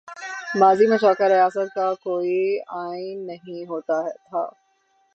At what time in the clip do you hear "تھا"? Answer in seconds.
4.09-4.45